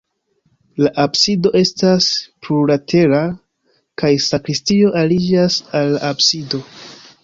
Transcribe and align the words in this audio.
La 0.85 0.91
absido 1.03 1.51
estas 1.59 2.07
plurlatera 2.47 3.21
kaj 4.03 4.13
sakristio 4.33 4.93
aliĝas 5.07 5.63
al 5.81 5.97
la 5.99 6.07
absido. 6.15 6.67